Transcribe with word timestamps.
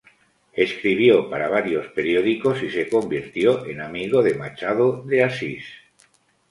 Escribió 0.53 1.29
para 1.29 1.47
varios 1.47 1.85
periódicos 1.89 2.63
y 2.63 2.71
se 2.71 2.89
convirtió 2.89 3.67
en 3.67 3.81
amigo 3.81 4.23
de 4.23 4.33
Machado 4.33 5.03
de 5.03 5.23
Assis. 5.23 5.63